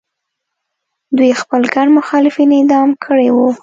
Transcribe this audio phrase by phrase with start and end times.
[1.17, 3.49] دوی خپل ګڼ مخالفین اعدام کړي وو.